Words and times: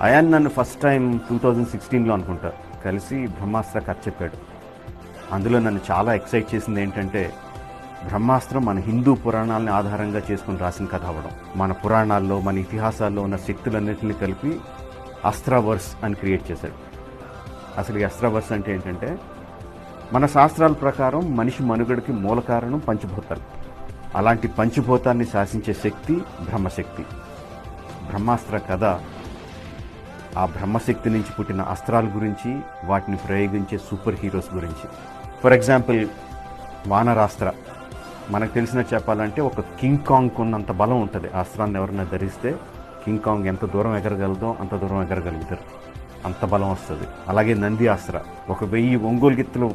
Ion 0.00 0.32
నన్ను 0.32 0.50
first 0.50 0.80
time 0.80 1.20
two 1.30 1.38
thousand 1.38 1.68
సిక్స్టీన్లో 1.68 2.14
అనుకుంటా. 2.14 2.52
కలిసి 2.84 3.26
బ్రహ్మాస్త్ర 3.26 3.78
కథ 3.78 3.96
చెప్పాడు. 4.06 4.32
అందులో 5.34 5.58
నన్ను 5.58 5.80
చాలా 5.90 6.14
ఎక్సైట్ 6.14 6.54
చేసింది 6.54 6.82
ఏంటంటే 6.82 7.32
బ్రహ్మాస్త్రం 8.06 8.64
మన 8.64 8.78
హిందూ 8.78 9.14
పురాణాలని 9.14 9.70
ఆధారంగా 9.70 10.22
చేసుకుని 10.30 10.56
రాసిన 10.56 10.84
కథ 10.84 11.04
అవ్వడం. 11.04 11.30
మన 11.56 11.72
పురాణాల్లో 11.72 12.40
మన 12.40 12.58
ఇతిహాసాల్లో 12.58 13.22
ఉన్న 13.22 13.36
శక్తులన్నింటినీ 13.36 14.12
కలిపి 14.12 14.60
అస్త్రావర్స్ 15.24 16.04
అని 16.04 16.14
క్రియేట్ 16.14 16.50
చేశాడు. 16.50 16.72
అసలు 17.78 17.98
ఈ 17.98 18.02
అస్త్రావర్స్ 18.02 18.52
అంటే 18.52 18.74
ఏంటంటే 18.74 19.18
మన 20.12 20.26
శాస్త్రాల 20.26 20.72
ప్రకారం 20.72 21.36
మనిషి 21.36 21.62
మనుగడకి 21.62 22.12
మూల 22.12 22.40
కారణం 22.40 22.78
పంచభూతాలు. 22.78 23.40
అలాంటి 24.14 24.48
పంచభూతాన్ని 24.48 25.24
శాసించే 25.24 25.74
శక్తి 25.74 26.14
బ్రహ్మశక్తి. 26.16 27.02
బ్రహ్మాస్త్ర 28.08 28.58
కథ 28.58 29.00
ఆ 30.38 30.46
బ్రహ్మశక్తి 30.46 31.10
నుంచి 31.10 31.32
పుట్టిన 31.38 31.62
అస్త్రాల 31.62 32.04
గురించి 32.04 32.60
వాటిని 32.84 33.16
ప్రయోగించే 33.16 33.78
సూపర్ 33.78 34.14
హీరోస్ 34.14 34.54
గురించి. 34.54 34.88
For 35.44 35.52
example 35.52 36.08
Vanarastra. 36.86 37.52
మనకు 38.30 38.54
తెలిసిన 38.54 38.84
చెప్పాలంటే 38.94 39.42
ఒక 39.42 39.60
కింగ్ 39.60 39.98
కాంగ్ 39.98 40.30
ఉన్నంత 40.38 40.72
బలం 40.72 41.00
ఉంటుంది. 41.00 41.28
అస్త్రాన్ని 41.28 41.76
ఎవరైనా 41.76 42.04
ధరిస్తే 42.04 42.52
కింగ్ 43.04 43.18
కాంగ్ 43.18 43.46
ఎంత 43.46 43.64
దూరం 43.64 43.96
ఎగరగలదో 43.96 44.56
అంత 44.60 44.74
దూరం 44.74 45.02
ఎగరగలుగుతారు. 45.02 45.60
అంత 46.24 46.44
బలం 46.44 46.70
వస్తుంది. 46.70 47.08
అలాగే 47.28 47.54
నంది 47.54 47.88
ఆస్త్ర. 47.88 48.20
ఒక 48.50 48.64
వెయ్యి 48.64 48.96
ఒంగోలు 48.96 49.36
గిత్తులు 49.36 49.74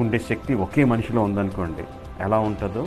ఉండే 0.00 0.18
శక్తి 0.18 0.54
ఒకే 0.54 0.84
మనిషిలో 0.84 1.22
ఉందనుకోండి 1.22 1.84
ఎలా 2.20 2.38
ఉంటుందో 2.38 2.86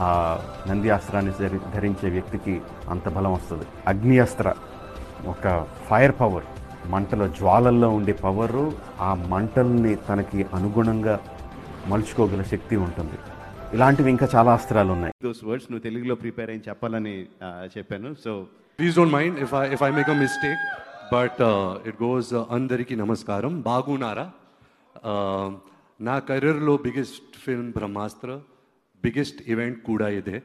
ఆ 0.00 0.38
నంది 0.68 0.90
అస్త్రాన్ని 0.90 1.32
ధరి 1.40 1.60
ధరించే 1.74 2.10
వ్యక్తికి 2.10 2.60
అంత 2.90 3.08
బలం 3.08 3.32
వస్తుంది. 3.32 3.64
అగ్ని 3.86 4.18
అస్త్ర 4.18 4.54
ఒక 5.24 5.64
ఫైర్ 5.88 6.14
పవర్ 6.20 6.44
మంటలో 6.90 7.28
జ్వాలల్లో 7.28 7.88
ఉండే 7.90 8.12
పవరు 8.12 8.72
ఆ 9.00 9.14
మంటల్ని 9.14 9.96
తనకి 9.96 10.42
అనుగుణంగా 10.42 11.20
మలుచుకోగల 11.88 12.42
శక్తి 12.42 12.76
ఉంటుంది. 12.76 13.18
ఇలాంటివి 13.74 14.10
ఇంకా 14.10 14.28
చాలా 14.34 14.54
అస్త్రాలు 14.54 14.92
ఉన్నాయి. 14.92 15.12
దోస్ 15.22 15.44
వర్డ్స్ 15.44 15.72
నువ్వు 15.72 15.82
తెలుగులో 15.82 16.14
ప్రిపేర్ 16.14 16.50
అయ్యి 16.50 16.68
చెప్పాలని 16.68 17.26
చెప్పాను. 17.78 18.14
So 18.14 18.46
Please 18.80 18.96
don't 18.98 19.12
mind 19.12 19.34
if 19.38 19.52
I 19.54 19.64
if 19.74 19.82
I 19.86 19.90
make 19.90 20.08
a 20.08 20.18
mistake, 20.24 20.62
but 21.12 21.36
uh, 21.40 21.88
it 21.90 21.96
goes 22.02 22.26
uh, 22.34 22.44
అందరికి 22.50 22.96
నమస్కారం. 22.96 23.60
బాగున్నారా? 23.60 24.30
Uh, 24.96 25.52
నా 26.00 26.18
కెరీర్లో 26.18 26.76
biggest 26.76 27.36
film 27.44 27.70
Brahmastra 27.72 28.40
biggest 29.04 29.42
event 29.48 29.82
కూడా 29.82 30.08
ఇదే. 30.08 30.42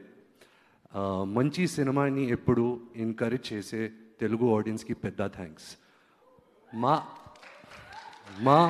Uh, 0.94 1.24
మంచి 1.24 1.66
సినిమాని 1.66 2.30
ఎప్పుడు 2.30 2.80
ఎంకరేజ్ 2.96 3.52
చేసే 3.52 3.90
తెలుగు 4.22 4.46
ఆడియన్స్కి 4.56 4.94
పెద్ద 5.04 5.26
థ్యాంక్స్ 5.36 5.68
మా 6.82 6.94
మా 8.46 8.60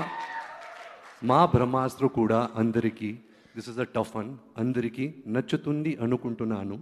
మా 1.30 1.40
బ్రహ్మాస్త్ర 1.54 2.06
కూడా 2.18 2.38
అందరికీ 2.62 3.10
this 3.56 3.68
is 3.72 3.80
a 3.84 3.86
tough 3.96 4.12
one 4.16 4.30
అందరికీ 4.62 5.06
నచ్చుతుంది 5.34 5.92
అనుకుంటున్నాను. 6.04 6.76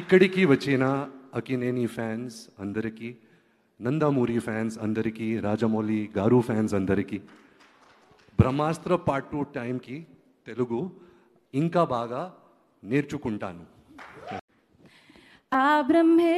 ఇక్కడికి 0.00 0.42
వచ్చిన 0.52 0.84
అకినేని 1.38 1.86
ఫ్యాన్స్ 1.96 2.36
అందరికీ 2.64 3.08
నందమూరి 3.80 4.38
ఫ్యాన్స్ 4.46 4.76
అందరికీ 4.86 5.28
రాజమౌళి 5.46 6.00
గారు 6.18 6.38
ఫ్యాన్స్ 6.48 6.74
అందరికీ 6.80 7.18
బ్రహ్మాస్త్ర 8.38 8.94
పార్ట్ 9.08 9.30
టూ 9.32 9.40
టైంకి 9.56 9.96
తెలుగు 10.46 10.80
ఇంకా 11.54 11.82
బాగా 11.96 12.22
నేర్చుకుంటాను. 12.82 13.64
ఆ 15.52 15.80
బ్రహ్మే 15.80 16.34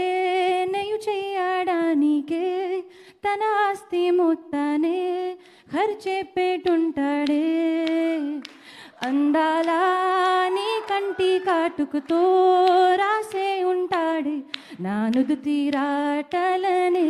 నయు 0.73 0.97
చేయడానికే 0.97 2.47
తన 3.25 3.43
ఆస్తి 3.67 4.11
మొత్తానే 4.11 4.99
ఖర్చే 5.73 6.23
పెట్టుంటాడే 6.37 7.45
అందాలా 9.03 9.81
నీ 10.49 10.69
కంటి 10.91 11.39
కాటుకుతో 11.47 12.21
రాసే 12.97 13.65
ఉంటాడే. 13.65 14.37
నా 14.81 15.09
నుదు 15.09 15.35
తీరాటలనే 15.35 17.09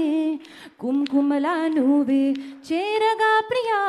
కుంకుమలా 0.81 1.69
నువ్వే 1.69 2.25
చేరగా 2.69 3.41
ప్రియా. 3.41 3.81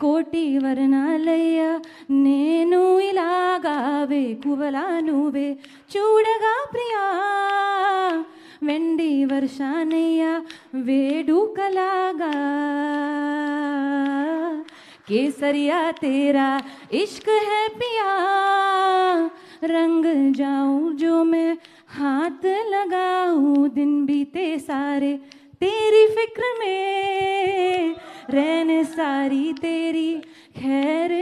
కోటి 0.00 0.58
వర్ణాలయ్య 0.58 1.60
నేను 2.10 2.98
ఇలా 3.00 3.27
వేకువలా 4.27 4.85
నువ్వే 5.07 5.49
చూడగా 5.93 6.55
ప్రియా 6.73 7.03
వెండి 8.67 9.11
వర్షానయ్య 9.31 10.23
వేడుకలాగా 10.87 12.35
केसरिया 15.07 15.79
तेरा 15.93 16.49
इश्क 16.93 17.27
है 17.47 17.67
पिया 17.79 18.11
रंग 19.65 20.05
जाऊं 20.35 20.93
जो 20.97 21.23
मैं 21.23 21.57
हाथ 21.89 22.45
लगाऊं 22.67 23.67
दिन 23.69 24.05
बीते 24.05 24.47
सारे 24.59 25.11
तेरी 25.61 26.05
फिक्र 26.15 26.53
में 26.59 27.95
रहने 28.31 28.83
सारी 28.85 29.51
तेरी 29.61 30.09
खैर 30.57 31.11
मनाऊं 31.13 31.16